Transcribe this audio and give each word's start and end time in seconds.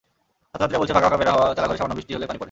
ছাত্রছাত্রীরা 0.51 0.79
বলেছে, 0.81 0.95
ফাঁকা 0.97 1.07
ফাঁকা 1.09 1.19
বেড়া 1.19 1.31
দেওয়া 1.35 1.55
চালাঘরে 1.57 1.79
সামান্য 1.79 1.95
বৃষ্টি 1.97 2.11
হলে 2.13 2.25
পানি 2.27 2.37
পড়ে। 2.37 2.39